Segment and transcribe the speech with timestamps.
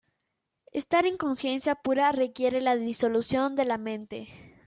[0.71, 4.29] Estar en conciencia pura requiere la disolución de la mente.